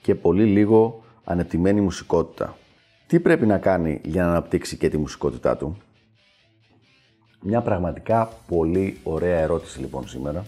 και 0.00 0.14
πολύ 0.14 0.44
λίγο 0.44 1.02
ανεπτυγμένη 1.24 1.80
μουσικότητα. 1.80 2.56
Τι 3.06 3.20
πρέπει 3.20 3.46
να 3.46 3.58
κάνει 3.58 4.00
για 4.04 4.24
να 4.24 4.30
αναπτύξει 4.30 4.76
και 4.76 4.88
τη 4.88 4.98
μουσικότητά 4.98 5.56
του; 5.56 5.76
Μια 7.40 7.60
πραγματικά 7.60 8.28
πολύ 8.48 8.98
ωραία 9.02 9.38
ερώτηση 9.38 9.80
λοιπόν 9.80 10.08
σήμερα. 10.08 10.44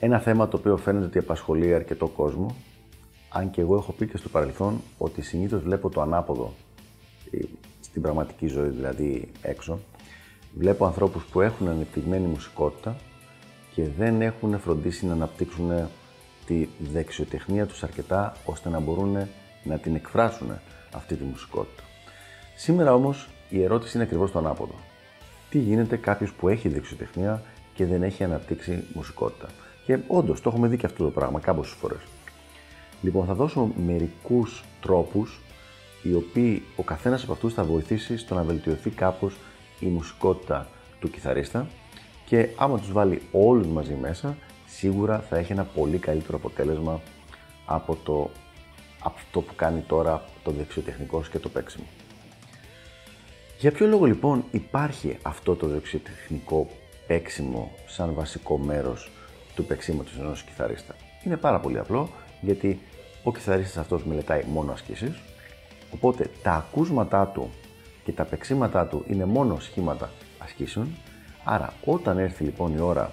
Ένα 0.00 0.18
θέμα 0.18 0.48
το 0.48 0.56
οποίο 0.56 0.76
φαίνεται 0.76 1.04
ότι 1.04 1.18
απασχολεί 1.18 1.74
αρκετό 1.74 2.06
κόσμο, 2.06 2.56
αν 3.28 3.50
και 3.50 3.60
εγώ 3.60 3.76
έχω 3.76 3.92
πει 3.92 4.06
και 4.06 4.16
στο 4.16 4.28
παρελθόν 4.28 4.80
ότι 4.98 5.22
συνήθως 5.22 5.62
βλέπω 5.62 5.88
το 5.88 6.00
ανάποδο 6.00 6.52
ε, 7.30 7.38
στην 7.80 8.02
πραγματική 8.02 8.46
ζωή, 8.46 8.68
δηλαδή 8.68 9.28
έξω. 9.42 9.78
Βλέπω 10.54 10.86
ανθρώπους 10.86 11.24
που 11.24 11.40
έχουν 11.40 11.68
ανεπτυγμένη 11.68 12.26
μουσικότητα 12.26 12.96
και 13.74 13.88
δεν 13.98 14.22
έχουν 14.22 14.58
φροντίσει 14.58 15.06
να 15.06 15.12
αναπτύξουν 15.12 15.70
τη 16.46 16.68
δεξιοτεχνία 16.78 17.66
τους 17.66 17.82
αρκετά 17.82 18.36
ώστε 18.44 18.68
να 18.68 18.80
μπορούν 18.80 19.28
να 19.62 19.78
την 19.78 19.94
εκφράσουν 19.94 20.50
αυτή 20.92 21.14
τη 21.14 21.24
μουσικότητα. 21.24 21.82
Σήμερα 22.56 22.94
όμως 22.94 23.28
η 23.48 23.62
ερώτηση 23.62 23.96
είναι 23.96 24.04
ακριβώς 24.04 24.30
το 24.30 24.38
ανάποδο. 24.38 24.74
Τι 25.50 25.58
γίνεται 25.58 25.96
κάποιος 25.96 26.32
που 26.32 26.48
έχει 26.48 26.68
δεξιοτεχνία 26.68 27.42
και 27.74 27.86
δεν 27.86 28.02
έχει 28.02 28.24
αναπτύξει 28.24 28.84
μουσικότητα; 28.94 29.46
Και 29.84 29.98
όντως 30.06 30.40
το 30.40 30.48
έχουμε 30.48 30.68
δει 30.68 30.76
και 30.76 30.86
αυτό 30.86 31.04
το 31.04 31.10
πράγμα 31.10 31.40
κάποιες 31.40 31.68
φορές. 31.68 31.98
Λοιπόν, 33.02 33.26
θα 33.26 33.34
δώσω 33.34 33.70
μερικούς 33.86 34.64
τρόπους 34.80 35.40
οι 36.02 36.14
οποίοι 36.14 36.62
ο 36.76 36.82
καθένας 36.82 37.22
από 37.22 37.32
αυτούς 37.32 37.54
θα 37.54 37.64
βοηθήσει 37.64 38.16
στο 38.16 38.34
να 38.34 38.42
βελτιωθεί 38.42 38.90
κάπως 38.90 39.36
η 39.80 39.86
μουσικότητα 39.86 40.66
του 41.00 41.10
κιθαρίστα 41.10 41.66
και 42.26 42.48
άμα 42.56 42.78
τους 42.78 42.92
βάλει 42.92 43.22
όλους 43.32 43.66
μαζί 43.66 43.94
μέσα 43.94 44.36
σίγουρα 44.76 45.20
θα 45.20 45.36
έχει 45.36 45.52
ένα 45.52 45.64
πολύ 45.64 45.98
καλύτερο 45.98 46.36
αποτέλεσμα 46.36 47.00
από 47.66 47.96
το 48.04 48.30
αυτό 49.02 49.40
που 49.40 49.54
κάνει 49.54 49.80
τώρα 49.80 50.24
το 50.42 50.50
δεξιοτεχνικό 50.50 51.22
και 51.30 51.38
το 51.38 51.48
παίξιμο. 51.48 51.84
Για 53.58 53.72
ποιο 53.72 53.86
λόγο 53.86 54.04
λοιπόν 54.04 54.44
υπάρχει 54.50 55.18
αυτό 55.22 55.54
το 55.54 55.66
δεξιοτεχνικό 55.66 56.68
παίξιμο 57.06 57.72
σαν 57.86 58.14
βασικό 58.14 58.58
μέρος 58.58 59.10
του 59.54 59.64
παίξήματος 59.64 60.18
ενός 60.18 60.42
κιθαρίστα; 60.42 60.94
Είναι 61.24 61.36
πάρα 61.36 61.60
πολύ 61.60 61.78
απλό 61.78 62.08
γιατί 62.40 62.80
ο 63.22 63.32
κιθαρίστας 63.32 63.76
αυτός 63.76 64.04
μελετάει 64.04 64.42
μόνο 64.52 64.72
ασκήσεις 64.72 65.20
οπότε 65.92 66.30
τα 66.42 66.52
ακούσματά 66.52 67.26
του 67.26 67.50
και 68.04 68.12
τα 68.12 68.24
παίξήματά 68.24 68.86
του 68.86 69.04
είναι 69.08 69.24
μόνο 69.24 69.58
σχήματα 69.60 70.10
ασκήσεων 70.38 70.88
άρα 71.44 71.72
όταν 71.84 72.18
έρθει 72.18 72.44
λοιπόν 72.44 72.76
η 72.76 72.80
ώρα 72.80 73.12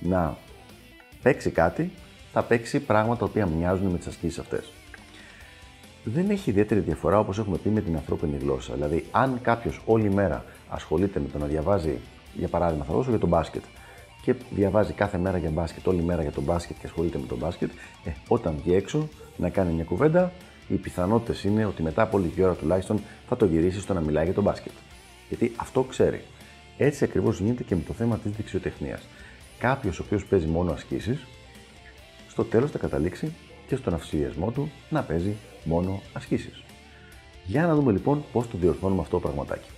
να 0.00 0.36
παίξει 1.22 1.50
κάτι, 1.50 1.90
θα 2.32 2.42
παίξει 2.42 2.80
πράγματα 2.80 3.18
τα 3.18 3.24
οποία 3.24 3.46
μοιάζουν 3.46 3.86
με 3.86 3.98
τις 3.98 4.06
ασκήσεις 4.06 4.38
αυτές. 4.38 4.72
Δεν 6.04 6.30
έχει 6.30 6.50
ιδιαίτερη 6.50 6.80
διαφορά 6.80 7.18
όπως 7.18 7.38
έχουμε 7.38 7.56
πει 7.56 7.68
με 7.68 7.80
την 7.80 7.96
ανθρώπινη 7.96 8.36
γλώσσα. 8.36 8.74
Δηλαδή, 8.74 9.04
αν 9.10 9.38
κάποιος 9.42 9.82
όλη 9.86 10.10
μέρα 10.10 10.44
ασχολείται 10.68 11.20
με 11.20 11.28
το 11.28 11.38
να 11.38 11.46
διαβάζει, 11.46 11.98
για 12.34 12.48
παράδειγμα, 12.48 12.84
θα 12.84 12.92
δώσω 12.92 13.10
για 13.10 13.18
τον 13.18 13.28
μπάσκετ, 13.28 13.62
και 14.22 14.34
διαβάζει 14.50 14.92
κάθε 14.92 15.18
μέρα 15.18 15.38
για 15.38 15.50
μπάσκετ, 15.50 15.86
όλη 15.86 16.02
μέρα 16.02 16.22
για 16.22 16.32
τον 16.32 16.42
μπάσκετ 16.42 16.76
και 16.80 16.86
ασχολείται 16.86 17.18
με 17.18 17.26
τον 17.26 17.38
μπάσκετ, 17.38 17.70
ε, 18.04 18.10
όταν 18.28 18.54
βγει 18.62 18.74
έξω 18.74 19.08
να 19.36 19.48
κάνει 19.48 19.72
μια 19.72 19.84
κουβέντα, 19.84 20.32
οι 20.68 20.74
πιθανότητες 20.74 21.44
είναι 21.44 21.64
ότι 21.64 21.82
μετά 21.82 22.02
από 22.02 22.18
λίγη 22.18 22.42
ώρα 22.42 22.54
τουλάχιστον 22.54 23.00
θα 23.28 23.36
το 23.36 23.44
γυρίσει 23.44 23.80
στο 23.80 23.94
να 23.94 24.00
μιλάει 24.00 24.24
για 24.24 24.34
τον 24.34 24.44
μπάσκετ. 24.44 24.72
Γιατί 25.28 25.52
αυτό 25.56 25.82
ξέρει. 25.82 26.22
Έτσι 26.76 27.04
ακριβώς 27.04 27.40
γίνεται 27.40 27.62
και 27.62 27.74
με 27.74 27.82
το 27.86 27.92
θέμα 27.92 28.18
της 28.18 28.32
δεξιοτεχνίας 28.32 29.02
κάποιος 29.60 29.98
ο 29.98 30.02
οποίος 30.06 30.24
παίζει 30.24 30.46
μόνο 30.46 30.72
ασκήσεις, 30.72 31.26
στο 32.28 32.44
τέλος 32.44 32.70
θα 32.70 32.78
καταλήξει 32.78 33.34
και 33.66 33.76
στον 33.76 33.94
αυσιασμό 33.94 34.50
του 34.50 34.70
να 34.90 35.02
παίζει 35.02 35.36
μόνο 35.64 36.02
ασκήσεις. 36.12 36.62
Για 37.44 37.66
να 37.66 37.74
δούμε 37.74 37.92
λοιπόν 37.92 38.24
πώς 38.32 38.48
το 38.48 38.58
διορθώνουμε 38.58 39.00
αυτό 39.00 39.16
το 39.16 39.22
πραγματάκι. 39.22 39.70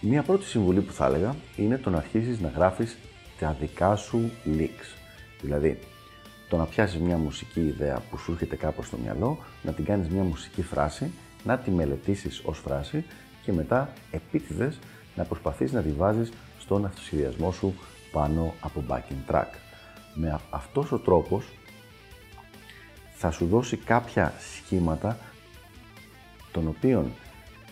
Μία 0.00 0.22
πρώτη 0.22 0.44
συμβουλή 0.44 0.80
που 0.80 0.92
θα 0.92 1.06
έλεγα 1.06 1.34
είναι 1.56 1.78
το 1.78 1.90
να 1.90 1.96
αρχίσεις 1.96 2.40
να 2.40 2.48
γράφεις 2.48 2.96
τα 3.38 3.56
δικά 3.60 3.96
σου 3.96 4.30
leaks. 4.46 4.96
Δηλαδή, 5.40 5.78
το 6.48 6.56
να 6.56 6.64
πιάσεις 6.64 7.00
μια 7.00 7.16
μουσική 7.16 7.60
ιδέα 7.60 8.02
που 8.10 8.18
σου 8.18 8.32
έρχεται 8.32 8.56
κάπως 8.56 8.86
στο 8.86 8.96
μυαλό, 8.96 9.38
να 9.62 9.72
την 9.72 9.84
κάνεις 9.84 10.08
μια 10.08 10.22
μουσική 10.22 10.62
φράση, 10.62 11.10
να 11.44 11.58
τη 11.58 11.70
μελετήσεις 11.70 12.42
ως 12.44 12.58
φράση 12.58 13.04
και 13.42 13.52
μετά 13.52 13.92
επίτηδες 14.10 14.78
να 15.14 15.24
προσπαθείς 15.24 15.72
να 15.72 15.82
τη 15.82 15.90
βάζεις 15.90 16.32
στον 16.66 16.84
αυτοσχεδιασμό 16.84 17.52
σου 17.52 17.74
πάνω 18.12 18.54
από 18.60 18.84
backing 18.88 19.30
track. 19.32 19.50
Με 20.14 20.40
αυτός 20.50 20.92
ο 20.92 20.98
τρόπος 20.98 21.44
θα 23.14 23.30
σου 23.30 23.46
δώσει 23.46 23.76
κάποια 23.76 24.32
σχήματα 24.38 25.18
των 26.52 26.68
οποίων 26.68 27.12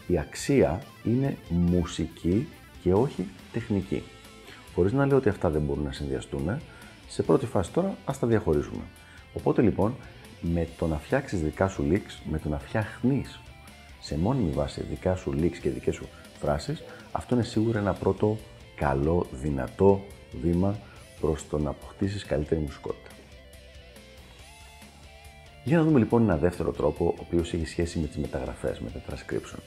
η 0.06 0.18
αξία 0.18 0.82
είναι 1.04 1.36
μουσική 1.48 2.48
και 2.82 2.92
όχι 2.92 3.28
τεχνική. 3.52 4.02
Χωρίς 4.74 4.92
να 4.92 5.06
λέω 5.06 5.16
ότι 5.16 5.28
αυτά 5.28 5.50
δεν 5.50 5.62
μπορούν 5.62 5.84
να 5.84 5.92
συνδυαστούν, 5.92 6.60
σε 7.08 7.22
πρώτη 7.22 7.46
φάση 7.46 7.70
τώρα 7.70 7.96
ας 8.04 8.18
τα 8.18 8.26
διαχωρίζουμε. 8.26 8.82
Οπότε 9.32 9.62
λοιπόν, 9.62 9.94
με 10.40 10.68
το 10.78 10.86
να 10.86 10.98
φτιάξεις 10.98 11.40
δικά 11.40 11.68
σου 11.68 11.88
leaks, 11.90 12.22
με 12.30 12.38
το 12.38 12.48
να 12.48 12.58
φτιάχνεις 12.58 13.40
σε 14.00 14.18
μόνιμη 14.18 14.50
βάση 14.50 14.82
δικά 14.82 15.16
σου 15.16 15.34
leaks 15.40 15.56
και 15.56 15.70
δικές 15.70 15.94
σου 15.94 16.08
φράσεις, 16.40 16.82
αυτό 17.12 17.34
είναι 17.34 17.44
σίγουρα 17.44 17.78
ένα 17.78 17.92
πρώτο 17.92 18.38
καλό, 18.76 19.26
δυνατό 19.30 20.04
βήμα 20.42 20.78
προς 21.20 21.48
το 21.48 21.58
να 21.58 21.70
αποκτήσεις 21.70 22.24
καλύτερη 22.24 22.60
μουσικότητα. 22.60 23.10
Για 25.64 25.76
να 25.76 25.82
δούμε 25.82 25.98
λοιπόν 25.98 26.22
ένα 26.22 26.36
δεύτερο 26.36 26.72
τρόπο, 26.72 27.04
ο 27.04 27.20
οποίος 27.20 27.52
έχει 27.52 27.66
σχέση 27.66 27.98
με 27.98 28.06
τις 28.06 28.16
μεταγραφές, 28.16 28.80
με 28.80 28.90
τα 28.90 29.00
transcription. 29.08 29.58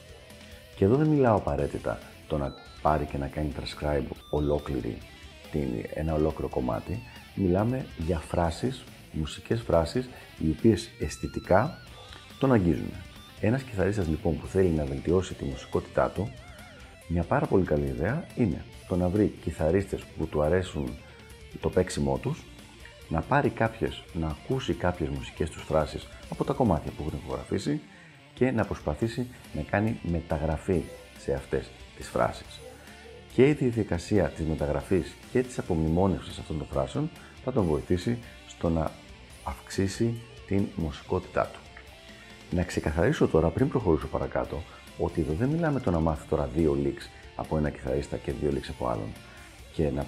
Και 0.76 0.84
εδώ 0.84 0.96
δεν 0.96 1.06
μιλάω 1.06 1.36
απαραίτητα 1.36 1.98
το 2.28 2.38
να 2.38 2.54
πάρει 2.82 3.04
και 3.04 3.18
να 3.18 3.26
κάνει 3.26 3.52
transcribe 3.58 4.06
ολόκληρη, 4.30 4.98
την, 5.50 5.68
ένα 5.94 6.14
ολόκληρο 6.14 6.48
κομμάτι. 6.48 7.02
Μιλάμε 7.34 7.86
για 7.98 8.18
φράσεις, 8.18 8.84
μουσικές 9.12 9.60
φράσεις, 9.60 10.08
οι 10.38 10.54
οποίες 10.58 10.88
αισθητικά 11.00 11.78
τον 12.38 12.52
αγγίζουν. 12.52 12.92
Ένας 13.40 13.62
κιθαρίστας 13.62 14.08
λοιπόν 14.08 14.38
που 14.38 14.46
θέλει 14.46 14.68
να 14.68 14.84
βελτιώσει 14.84 15.34
τη 15.34 15.44
μουσικότητά 15.44 16.10
του, 16.10 16.32
μια 17.08 17.22
πάρα 17.22 17.46
πολύ 17.46 17.64
καλή 17.64 17.86
ιδέα 17.86 18.26
είναι 18.36 18.64
το 18.88 18.96
να 18.96 19.08
βρει 19.08 19.34
κιθαρίστες 19.42 20.02
που 20.02 20.26
του 20.26 20.42
αρέσουν 20.42 20.96
το 21.60 21.70
παίξιμό 21.70 22.18
τους, 22.18 22.44
να 23.08 23.20
πάρει 23.20 23.48
κάποιες, 23.48 24.02
να 24.12 24.26
ακούσει 24.26 24.74
κάποιες 24.74 25.08
μουσικές 25.08 25.50
τους 25.50 25.62
φράσεις 25.62 26.06
από 26.30 26.44
τα 26.44 26.52
κομμάτια 26.52 26.90
που 26.96 27.04
έχουν 27.06 27.18
ηχογραφήσει 27.24 27.80
και 28.34 28.50
να 28.50 28.64
προσπαθήσει 28.64 29.26
να 29.52 29.62
κάνει 29.62 29.98
μεταγραφή 30.02 30.82
σε 31.18 31.32
αυτές 31.32 31.70
τις 31.96 32.08
φράσεις. 32.08 32.60
Και 33.34 33.48
η 33.48 33.52
διαδικασία 33.52 34.28
της 34.28 34.46
μεταγραφής 34.46 35.14
και 35.32 35.42
της 35.42 35.58
απομνημόνευσης 35.58 36.38
αυτών 36.38 36.58
των 36.58 36.66
φράσεων 36.66 37.10
θα 37.44 37.52
τον 37.52 37.64
βοηθήσει 37.64 38.18
στο 38.46 38.68
να 38.68 38.90
αυξήσει 39.44 40.20
την 40.46 40.66
μουσικότητά 40.74 41.50
του. 41.52 41.58
Να 42.50 42.62
ξεκαθαρίσω 42.62 43.28
τώρα, 43.28 43.48
πριν 43.48 43.68
προχωρήσω 43.68 44.06
παρακάτω, 44.06 44.62
ότι 44.98 45.20
εδώ 45.20 45.32
δεν 45.32 45.48
μιλάμε 45.48 45.80
το 45.80 45.90
να 45.90 46.00
μάθει 46.00 46.28
τώρα 46.28 46.48
δύο 46.54 46.78
leaks 46.84 47.06
από 47.36 47.56
ένα 47.56 47.70
κιθαρίστα 47.70 48.16
και 48.16 48.32
δύο 48.32 48.50
leaks 48.54 48.68
από 48.68 48.88
άλλον 48.88 49.12
και 49.72 49.90
να, 49.90 50.06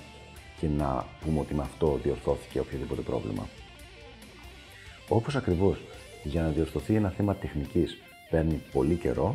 και 0.60 0.68
να 0.68 1.06
πούμε 1.24 1.40
ότι 1.40 1.54
με 1.54 1.62
αυτό 1.62 2.00
διορθώθηκε 2.02 2.60
οποιοδήποτε 2.60 3.00
πρόβλημα. 3.00 3.48
Όπως 5.08 5.36
ακριβώς 5.36 5.78
για 6.24 6.42
να 6.42 6.48
διορθωθεί 6.48 6.94
ένα 6.94 7.10
θέμα 7.10 7.34
τεχνικής 7.34 7.96
παίρνει 8.30 8.62
πολύ 8.72 8.94
καιρό, 8.94 9.34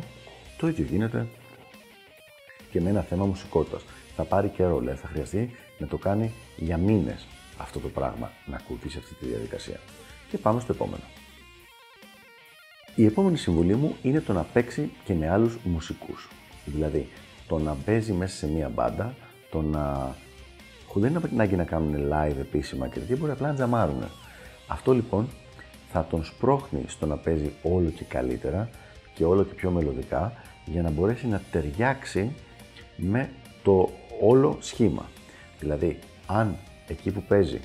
το 0.58 0.68
ίδιο 0.68 0.84
γίνεται 0.84 1.26
και 2.70 2.80
με 2.80 2.90
ένα 2.90 3.02
θέμα 3.02 3.24
μουσικότητας. 3.24 3.82
Θα 4.16 4.24
πάρει 4.24 4.48
καιρό, 4.48 4.80
λέει, 4.80 4.94
θα 4.94 5.08
χρειαστεί 5.08 5.50
να 5.78 5.86
το 5.86 5.96
κάνει 5.96 6.32
για 6.56 6.76
μήνες 6.76 7.26
αυτό 7.56 7.78
το 7.78 7.88
πράγμα, 7.88 8.30
να 8.46 8.56
ακολουθήσει 8.56 8.98
αυτή 8.98 9.14
τη 9.14 9.26
διαδικασία. 9.26 9.80
Και 10.30 10.38
πάμε 10.38 10.60
στο 10.60 10.72
επόμενο. 10.72 11.02
Η 12.98 13.04
επόμενη 13.04 13.36
συμβουλή 13.36 13.74
μου 13.74 13.96
είναι 14.02 14.20
το 14.20 14.32
να 14.32 14.42
παίξει 14.42 14.90
και 15.04 15.14
με 15.14 15.28
άλλους 15.28 15.58
μουσικούς. 15.64 16.28
Δηλαδή, 16.64 17.08
το 17.48 17.58
να 17.58 17.76
παίζει 17.84 18.12
μέσα 18.12 18.36
σε 18.36 18.48
μία 18.48 18.68
μπάντα, 18.68 19.14
το 19.50 19.62
να... 19.62 20.14
δεν 20.94 21.10
είναι 21.10 21.20
ανάγκη 21.32 21.56
να 21.56 21.64
κάνουν 21.64 21.94
live 22.12 22.36
επίσημα 22.40 22.88
και 22.88 22.98
τέτοια, 22.98 23.16
μπορεί 23.16 23.32
απλά 23.32 23.48
να 23.48 23.54
τζαμάρουν. 23.54 24.02
Αυτό 24.66 24.92
λοιπόν 24.92 25.28
θα 25.92 26.06
τον 26.10 26.24
σπρώχνει 26.24 26.84
στο 26.86 27.06
να 27.06 27.16
παίζει 27.16 27.52
όλο 27.62 27.90
και 27.90 28.04
καλύτερα 28.04 28.68
και 29.14 29.24
όλο 29.24 29.44
και 29.44 29.54
πιο 29.54 29.70
μελωδικά 29.70 30.32
για 30.64 30.82
να 30.82 30.90
μπορέσει 30.90 31.26
να 31.26 31.42
ταιριάξει 31.50 32.32
με 32.96 33.30
το 33.62 33.90
όλο 34.20 34.56
σχήμα. 34.60 35.06
Δηλαδή, 35.60 35.98
αν 36.26 36.56
εκεί 36.86 37.10
που 37.10 37.22
παίζει 37.22 37.60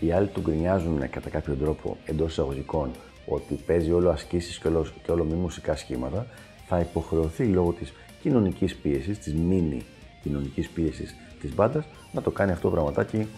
οι 0.00 0.12
άλλοι 0.12 0.26
του 0.26 0.40
γκρινιάζουν 0.40 1.10
κατά 1.10 1.30
κάποιο 1.30 1.54
τρόπο 1.54 1.96
εντός 2.04 2.30
εισαγωγικών 2.30 2.90
ότι 3.26 3.54
παίζει 3.54 3.92
όλο 3.92 4.10
ασκήσεις 4.10 4.58
και 4.58 4.68
όλο, 4.68 4.86
και 5.04 5.10
όλο 5.10 5.24
μη 5.24 5.34
μουσικά 5.34 5.76
σχήματα, 5.76 6.26
θα 6.66 6.80
υποχρεωθεί 6.80 7.44
λόγω 7.44 7.72
της 7.72 7.92
κοινωνικής 8.22 8.76
πίεσης, 8.76 9.18
της 9.18 9.34
μίνι 9.34 9.82
κοινωνικής 10.22 10.68
πίεσης 10.68 11.14
της 11.40 11.54
μπάντας 11.54 11.84
να 12.12 12.22
το 12.22 12.30
κάνει 12.30 12.52
αυτό 12.52 12.68
το 12.68 12.74
πραγματάκι 12.74 13.28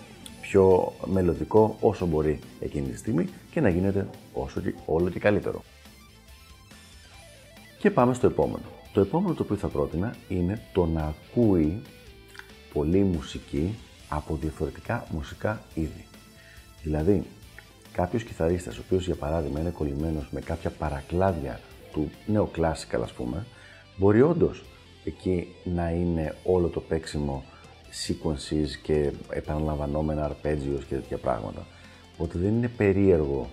πιο 0.41 0.93
μελλοντικό 1.05 1.77
όσο 1.81 2.07
μπορεί 2.07 2.39
εκείνη 2.61 2.89
τη 2.89 2.97
στιγμή 2.97 3.29
και 3.51 3.61
να 3.61 3.69
γίνεται 3.69 4.09
όσο 4.33 4.61
και, 4.61 4.75
όλο 4.87 5.09
και 5.09 5.19
καλύτερο. 5.19 5.63
Και 7.79 7.91
πάμε 7.91 8.15
στο 8.15 8.27
επόμενο. 8.27 8.65
Το 8.93 9.01
επόμενο 9.01 9.35
το 9.35 9.43
οποίο 9.43 9.57
θα 9.57 9.69
πρότεινα 9.69 10.17
είναι 10.29 10.63
το 10.73 10.87
να 10.87 11.03
ακούει 11.03 11.83
πολύ 12.73 12.99
μουσική 12.99 13.75
από 14.09 14.37
διαφορετικά 14.41 15.07
μουσικά 15.11 15.63
είδη. 15.75 16.05
Δηλαδή, 16.83 17.23
κάποιος 17.97 18.23
κιθαρίστας, 18.23 18.79
ο 18.79 18.83
οποίος 18.85 19.05
για 19.07 19.15
παράδειγμα 19.15 19.61
είναι 19.61 19.71
κολλημένος 19.71 20.29
με 20.31 20.41
κάποια 20.41 20.71
παρακλάδια 20.71 21.61
του 21.93 22.11
νεοκλάσικα, 22.27 22.99
ας 22.99 23.13
πούμε, 23.13 23.47
μπορεί 23.97 24.23
όντως 24.23 24.65
εκεί 25.05 25.49
να 25.65 25.91
είναι 25.91 26.35
όλο 26.45 26.69
το 26.69 26.81
παίξιμο 26.81 27.45
sequences 28.07 28.69
και 28.83 29.13
επαναλαμβανόμενα 29.31 30.31
arpeggios 30.31 30.83
και 30.89 30.95
τέτοια 30.95 31.17
πράγματα. 31.17 31.67
Οπότε 32.15 32.39
δεν 32.39 32.49
είναι 32.57 32.69
περίεργο 32.69 33.51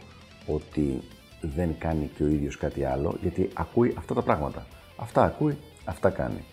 ότι 0.47 1.01
δεν 1.41 1.75
κάνει 1.77 2.09
και 2.15 2.23
ο 2.23 2.27
ίδιος 2.27 2.57
κάτι 2.57 2.83
άλλο, 2.83 3.17
γιατί 3.21 3.49
ακούει 3.53 3.93
αυτά 3.97 4.13
τα 4.13 4.21
πράγματα. 4.21 4.65
Αυτά 4.97 5.23
ακούει, 5.23 5.57
αυτά 5.85 6.09
κάνει. 6.09 6.43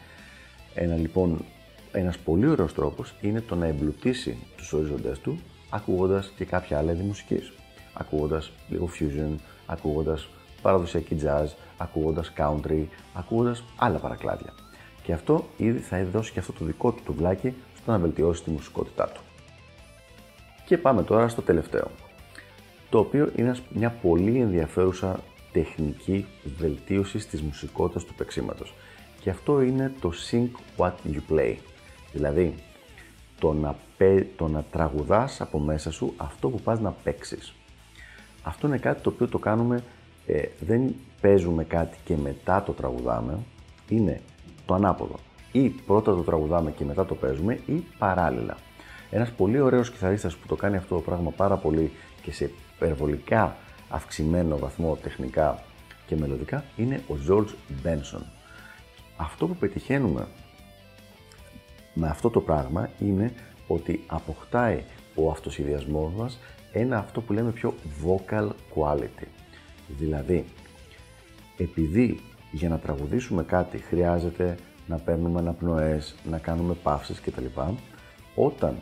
Ένα 0.75 0.95
λοιπόν, 0.95 1.45
ένας 1.93 2.19
πολύ 2.19 2.47
ωραίος 2.47 2.75
τρόπος 2.75 3.15
είναι 3.21 3.41
το 3.41 3.55
να 3.55 3.67
εμπλουτίσει 3.67 4.37
τους 4.57 4.73
οριζοντές 4.73 5.19
του, 5.19 5.39
ακούγοντας 5.71 6.33
και 6.37 6.45
κάποια 6.45 6.79
άλλα 6.79 6.93
είδη 6.93 7.03
μουσικής. 7.03 7.53
Ακούγοντας 8.01 8.53
λίγο 8.69 8.89
fusion, 8.99 9.35
ακούγοντας 9.67 10.29
παραδοσιακή 10.63 11.17
jazz, 11.23 11.47
ακούγοντας 11.77 12.33
country, 12.37 12.85
ακούγοντας 13.15 13.65
άλλα 13.77 13.99
παρακλάδια. 13.99 14.53
Και 15.03 15.13
αυτό 15.13 15.45
ήδη 15.57 15.79
θα 15.79 16.05
δώσει 16.05 16.33
και 16.33 16.39
αυτό 16.39 16.53
το 16.53 16.65
δικό 16.65 16.93
του 16.93 17.03
τουβλάκι 17.05 17.55
στο 17.77 17.91
να 17.91 17.99
βελτιώσει 17.99 18.43
τη 18.43 18.51
μουσικότητά 18.51 19.09
του. 19.09 19.21
Και 20.65 20.79
πάμε 20.79 21.03
τώρα 21.03 21.29
στο 21.29 21.43
τελευταίο, 21.43 21.91
το 22.91 22.99
οποίο 22.99 23.31
είναι 23.37 23.57
μια 23.71 23.91
πολύ 23.91 24.41
ενδιαφέρουσα 24.41 25.21
τεχνική 25.53 26.27
βελτίωση 26.59 27.29
της 27.29 27.43
μουσικότητας 27.43 28.05
του 28.05 28.15
παίξήματος. 28.15 28.75
Και 29.21 29.31
αυτό 29.31 29.61
είναι 29.61 29.93
το 30.01 30.13
Sing 30.31 30.49
What 30.77 30.93
You 31.13 31.33
Play. 31.33 31.57
Δηλαδή, 32.13 32.55
το 33.39 33.53
να, 33.53 33.77
το 34.37 34.49
να 34.49 34.65
τραγουδάς 34.71 35.41
από 35.41 35.59
μέσα 35.59 35.91
σου 35.93 36.15
αυτό 36.17 36.49
που 36.49 36.61
πας 36.61 36.81
να 36.81 36.91
παίξεις. 36.91 37.55
Αυτό 38.43 38.67
είναι 38.67 38.79
κάτι 38.79 39.03
το 39.03 39.09
οποίο 39.09 39.29
το 39.29 39.39
κάνουμε, 39.39 39.83
ε, 40.27 40.43
δεν 40.61 40.95
παίζουμε 41.21 41.65
κάτι 41.65 41.99
και 42.05 42.17
μετά 42.17 42.63
το 42.63 42.73
τραγουδάμε, 42.73 43.39
είναι 43.89 44.21
το 44.67 44.75
ανάποδο. 44.75 45.15
Ή 45.53 45.69
πρώτα 45.69 46.15
το 46.15 46.23
τραγουδάμε 46.23 46.71
και 46.71 46.85
μετά 46.85 47.07
το 47.07 47.15
παίζουμε 47.15 47.61
ή 47.67 47.85
παράλληλα. 47.99 48.57
Ένας 49.11 49.31
πολύ 49.31 49.61
ωραίος 49.61 49.91
κιθαρίστας 49.91 50.37
που 50.37 50.47
το 50.47 50.57
κάνει 50.57 50.77
αυτό 50.77 50.95
το 50.95 51.01
πράγμα 51.01 51.31
πάρα 51.31 51.57
πολύ 51.57 51.93
και 52.23 52.33
σε 52.33 52.51
υπερβολικά 52.75 53.57
αυξημένο 53.89 54.59
βαθμό 54.59 54.99
τεχνικά 55.03 55.63
και 56.07 56.17
μελωδικά 56.17 56.65
είναι 56.77 57.03
ο 57.09 57.15
George 57.29 57.87
Benson. 57.87 58.23
Αυτό 59.17 59.47
που 59.47 59.57
πετυχαίνουμε 59.57 60.27
με 61.95 62.09
αυτό 62.09 62.31
το 62.31 62.41
πράγμα 62.41 62.91
είναι 62.99 63.33
ότι 63.67 64.05
αποκτάει 64.07 64.85
ο 65.15 65.31
αυτοσχεδιασμός 65.31 66.13
μας 66.13 66.39
ένα 66.73 66.99
αυτό 66.99 67.21
που 67.21 67.33
λέμε 67.33 67.51
πιο 67.51 67.75
vocal 68.05 68.49
quality. 68.75 69.27
Δηλαδή, 69.89 70.45
επειδή 71.57 72.21
για 72.53 72.69
να 72.69 72.79
τραγουδήσουμε 72.79 73.43
κάτι 73.43 73.79
χρειάζεται 73.79 74.57
να 74.87 74.97
παίρνουμε 74.97 75.39
αναπνοές, 75.39 76.15
να 76.31 76.39
κάνουμε 76.39 76.75
παύσεις 76.83 77.21
κτλ. 77.21 77.45
Όταν 78.35 78.77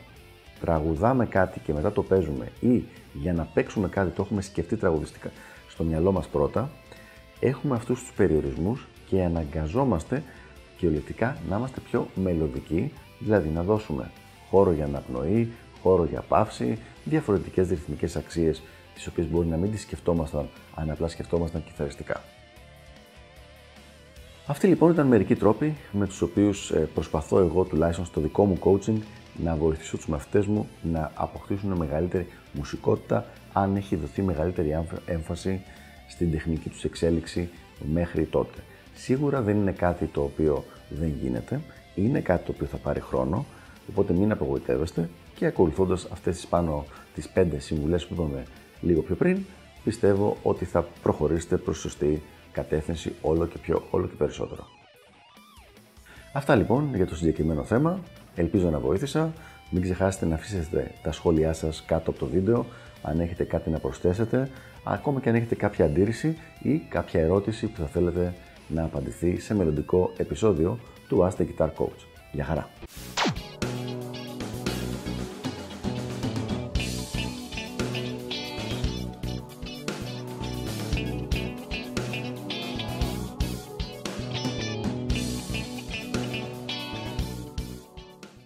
τραγουδάμε 0.60 1.26
κάτι 1.26 1.60
και 1.60 1.72
μετά 1.72 1.92
το 1.92 2.02
παίζουμε 2.02 2.48
ή 2.60 2.84
για 3.12 3.32
να 3.32 3.44
παίξουμε 3.44 3.88
κάτι 3.88 4.10
το 4.10 4.22
έχουμε 4.22 4.42
σκεφτεί 4.42 4.76
τραγουδιστικά 4.76 5.30
στο 5.68 5.84
μυαλό 5.84 6.12
μας 6.12 6.26
πρώτα, 6.26 6.70
έχουμε 7.40 7.74
αυτούς 7.74 8.00
τους 8.00 8.12
περιορισμούς 8.12 8.86
και 9.06 9.22
αναγκαζόμαστε 9.22 10.22
κυριολεκτικά 10.76 11.36
να 11.48 11.56
είμαστε 11.56 11.80
πιο 11.80 12.06
μελλοντικοί, 12.14 12.92
δηλαδή 13.18 13.48
να 13.48 13.62
δώσουμε 13.62 14.10
χώρο 14.50 14.72
για 14.72 14.84
αναπνοή, 14.84 15.52
χώρο 15.82 16.04
για 16.04 16.20
παύση, 16.20 16.78
διαφορετικές 17.04 17.68
ρυθμικές 17.68 18.16
αξίες 18.16 18.62
τις 18.94 19.06
οποίες 19.06 19.26
μπορεί 19.26 19.46
να 19.46 19.56
μην 19.56 19.70
τις 19.70 19.80
σκεφτόμασταν 19.80 20.48
αν 20.74 20.90
απλά 20.90 21.08
σκεφτόμασταν 21.08 21.64
κιθαριστικά. 21.64 22.22
Αυτοί 24.46 24.66
λοιπόν 24.66 24.90
ήταν 24.90 25.06
μερικοί 25.06 25.34
τρόποι 25.34 25.76
με 25.92 26.06
τους 26.06 26.22
οποίους 26.22 26.70
ε, 26.70 26.88
προσπαθώ 26.94 27.38
εγώ 27.38 27.64
τουλάχιστον 27.64 28.04
στο 28.04 28.20
δικό 28.20 28.44
μου 28.44 28.58
coaching 28.64 28.98
να 29.42 29.56
βοηθήσω 29.56 29.96
τους 29.96 30.06
μαθητές 30.06 30.46
μου 30.46 30.68
να 30.82 31.10
αποκτήσουν 31.14 31.72
μεγαλύτερη 31.72 32.26
μουσικότητα 32.52 33.26
αν 33.52 33.76
έχει 33.76 33.96
δοθεί 33.96 34.22
μεγαλύτερη 34.22 34.78
έμφαση 35.06 35.60
στην 36.08 36.30
τεχνική 36.30 36.68
τους 36.68 36.84
εξέλιξη 36.84 37.48
μέχρι 37.92 38.24
τότε. 38.24 38.58
Σίγουρα 38.94 39.40
δεν 39.42 39.56
είναι 39.56 39.72
κάτι 39.72 40.06
το 40.06 40.22
οποίο 40.22 40.64
δεν 40.88 41.12
γίνεται, 41.22 41.60
είναι 41.94 42.20
κάτι 42.20 42.44
το 42.44 42.52
οποίο 42.54 42.66
θα 42.66 42.76
πάρει 42.76 43.00
χρόνο, 43.00 43.46
οπότε 43.90 44.12
μην 44.12 44.32
απογοητεύεστε 44.32 45.08
και 45.38 45.46
ακολουθώντας 45.46 46.06
αυτές 46.12 46.36
τις 46.36 46.46
πάνω 46.46 46.84
τις 47.14 47.28
πέντε 47.28 47.58
συμβουλές 47.58 48.06
που 48.06 48.14
είπαμε 48.14 48.42
λίγο 48.80 49.00
πιο 49.00 49.14
πριν, 49.14 49.44
πιστεύω 49.84 50.36
ότι 50.42 50.64
θα 50.64 50.86
προχωρήσετε 51.02 51.56
προς 51.56 51.78
σωστή 51.78 52.22
κατεύθυνση 52.52 53.14
όλο 53.22 53.46
και 53.46 53.58
πιο, 53.58 53.82
όλο 53.90 54.06
και 54.06 54.14
περισσότερο. 54.18 54.66
Αυτά 56.32 56.54
λοιπόν 56.54 56.94
για 56.94 57.06
το 57.06 57.16
συγκεκριμένο 57.16 57.64
θέμα. 57.64 58.00
Ελπίζω 58.34 58.70
να 58.70 58.78
βοήθησα. 58.78 59.32
Μην 59.70 59.82
ξεχάσετε 59.82 60.26
να 60.26 60.34
αφήσετε 60.34 60.90
τα 61.02 61.12
σχόλιά 61.12 61.52
σας 61.52 61.84
κάτω 61.86 62.10
από 62.10 62.18
το 62.18 62.26
βίντεο 62.26 62.66
αν 63.02 63.20
έχετε 63.20 63.44
κάτι 63.44 63.70
να 63.70 63.78
προσθέσετε, 63.78 64.50
ακόμα 64.84 65.20
και 65.20 65.28
αν 65.28 65.34
έχετε 65.34 65.54
κάποια 65.54 65.84
αντίρρηση 65.84 66.36
ή 66.62 66.78
κάποια 66.78 67.20
ερώτηση 67.20 67.66
που 67.66 67.80
θα 67.80 67.86
θέλετε 67.86 68.34
να 68.68 68.84
απαντηθεί 68.84 69.40
σε 69.40 69.54
μελλοντικό 69.54 70.12
επεισόδιο 70.16 70.78
του 71.08 71.28
Ask 71.28 71.42
the 71.42 71.46
Guitar 71.46 71.68
Coach. 71.78 72.06
Γεια 72.32 72.44
χαρά! 72.44 72.68